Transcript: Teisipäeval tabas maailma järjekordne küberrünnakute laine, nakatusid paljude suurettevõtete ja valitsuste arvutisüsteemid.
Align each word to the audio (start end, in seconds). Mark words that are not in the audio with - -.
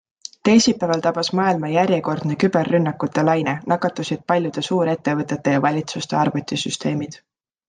Teisipäeval 0.47 1.01
tabas 1.07 1.27
maailma 1.39 1.69
järjekordne 1.73 2.37
küberrünnakute 2.43 3.25
laine, 3.27 3.53
nakatusid 3.75 4.25
paljude 4.33 4.65
suurettevõtete 4.69 5.55
ja 5.57 5.63
valitsuste 5.69 6.21
arvutisüsteemid. 6.23 7.21